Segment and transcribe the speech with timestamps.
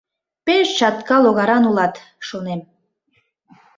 [0.45, 1.93] Пеш чатка логаран улат,
[2.27, 2.61] шонем.